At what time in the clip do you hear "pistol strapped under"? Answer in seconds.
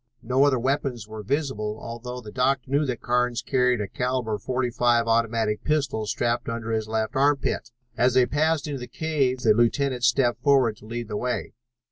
5.63-6.71